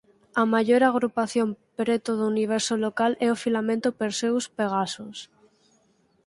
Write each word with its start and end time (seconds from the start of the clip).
A 0.41 0.43
maior 0.53 0.81
agrupación 0.83 1.49
preto 1.79 2.09
do 2.19 2.25
Universo 2.33 2.73
local 2.85 3.11
é 3.25 3.27
o 3.31 3.39
Filamento 3.43 3.89
Perseus–Pegasus. 4.01 5.17